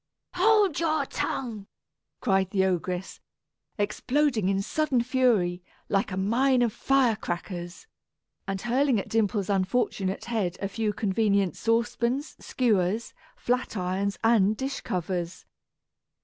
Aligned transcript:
"Hold 0.33 0.79
your 0.79 1.05
tongue!" 1.05 1.67
cried 2.21 2.49
the 2.49 2.65
ogress, 2.65 3.19
exploding 3.77 4.49
in 4.49 4.63
sudden 4.63 5.03
fury, 5.03 5.61
like 5.89 6.11
a 6.11 6.17
mine 6.17 6.63
of 6.63 6.73
fire 6.73 7.15
crackers, 7.15 7.85
and 8.47 8.59
hurling 8.61 8.99
at 8.99 9.09
Dimple's 9.09 9.47
unfortunate 9.47 10.25
head 10.25 10.57
a 10.59 10.67
few 10.67 10.91
convenient 10.91 11.55
saucepans, 11.55 12.35
skewers, 12.43 13.13
flat 13.35 13.77
irons, 13.77 14.17
and 14.23 14.57
dish 14.57 14.81
covers. 14.81 15.45